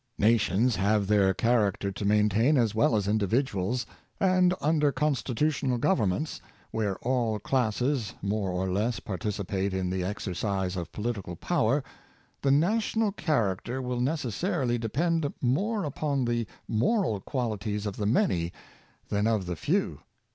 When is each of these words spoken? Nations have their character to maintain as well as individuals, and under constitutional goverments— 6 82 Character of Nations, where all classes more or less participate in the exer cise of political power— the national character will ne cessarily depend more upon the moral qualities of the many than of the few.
Nations 0.17 0.77
have 0.77 1.05
their 1.05 1.31
character 1.31 1.91
to 1.91 2.05
maintain 2.05 2.57
as 2.57 2.73
well 2.73 2.95
as 2.95 3.07
individuals, 3.07 3.85
and 4.19 4.51
under 4.59 4.91
constitutional 4.91 5.77
goverments— 5.77 6.37
6 6.41 6.41
82 6.41 6.41
Character 6.41 6.47
of 6.47 6.51
Nations, 6.51 6.51
where 6.71 6.97
all 7.13 7.37
classes 7.39 8.13
more 8.23 8.49
or 8.49 8.71
less 8.71 8.99
participate 8.99 9.75
in 9.75 9.91
the 9.91 10.01
exer 10.01 10.33
cise 10.35 10.75
of 10.75 10.91
political 10.91 11.35
power— 11.35 11.83
the 12.41 12.49
national 12.49 13.11
character 13.11 13.79
will 13.79 14.01
ne 14.01 14.13
cessarily 14.15 14.79
depend 14.79 15.31
more 15.39 15.83
upon 15.83 16.25
the 16.25 16.47
moral 16.67 17.19
qualities 17.19 17.85
of 17.85 17.97
the 17.97 18.07
many 18.07 18.51
than 19.09 19.27
of 19.27 19.45
the 19.45 19.55
few. 19.55 19.99